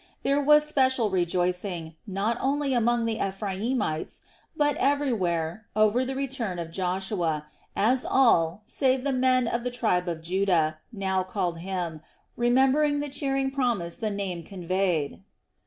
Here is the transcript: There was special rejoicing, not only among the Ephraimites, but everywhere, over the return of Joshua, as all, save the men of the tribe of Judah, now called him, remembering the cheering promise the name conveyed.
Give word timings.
There 0.23 0.41
was 0.41 0.67
special 0.67 1.11
rejoicing, 1.11 1.93
not 2.07 2.35
only 2.41 2.73
among 2.73 3.05
the 3.05 3.19
Ephraimites, 3.19 4.21
but 4.57 4.75
everywhere, 4.77 5.67
over 5.75 6.03
the 6.03 6.15
return 6.15 6.57
of 6.57 6.71
Joshua, 6.71 7.45
as 7.75 8.03
all, 8.03 8.63
save 8.65 9.03
the 9.03 9.13
men 9.13 9.47
of 9.47 9.63
the 9.63 9.69
tribe 9.69 10.07
of 10.07 10.23
Judah, 10.23 10.79
now 10.91 11.21
called 11.21 11.59
him, 11.59 12.01
remembering 12.35 12.99
the 12.99 13.09
cheering 13.09 13.51
promise 13.51 13.95
the 13.97 14.09
name 14.09 14.41
conveyed. 14.41 15.21